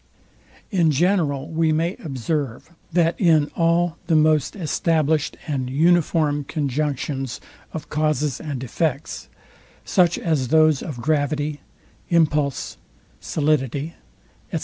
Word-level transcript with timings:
In 0.71 0.89
general 0.89 1.47
we 1.51 1.71
may 1.71 1.95
observe, 2.03 2.71
that 2.91 3.13
in 3.21 3.51
all 3.55 3.99
the 4.07 4.15
most 4.15 4.55
established 4.55 5.37
and 5.45 5.69
uniform 5.69 6.43
conjunctions 6.43 7.39
of 7.71 7.87
causes 7.89 8.39
and 8.41 8.63
effects, 8.63 9.29
such 9.85 10.17
as 10.17 10.47
those 10.47 10.81
of 10.81 10.99
gravity, 11.03 11.61
impulse, 12.09 12.77
solidity, 13.19 13.93
&c. 14.51 14.57